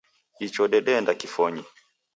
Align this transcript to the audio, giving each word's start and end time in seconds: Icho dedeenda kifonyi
Icho 0.45 0.63
dedeenda 0.73 1.11
kifonyi 1.19 1.63